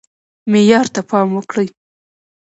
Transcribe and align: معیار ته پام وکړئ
معیار 0.51 0.87
ته 0.93 1.01
پام 1.09 1.27
وکړئ 1.33 1.67